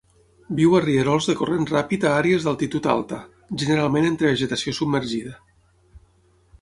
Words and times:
Viu 0.59 0.71
a 0.77 0.79
rierols 0.85 1.27
de 1.31 1.35
corrent 1.41 1.67
ràpid 1.71 2.07
a 2.07 2.15
àrees 2.21 2.47
d'altitud 2.47 2.89
alta, 2.95 3.19
generalment 3.65 4.09
entre 4.11 4.33
vegetació 4.33 4.75
submergida. 4.79 5.37